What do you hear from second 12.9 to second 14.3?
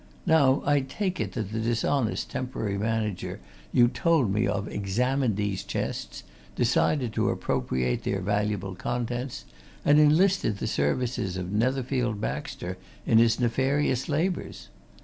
in his nefarious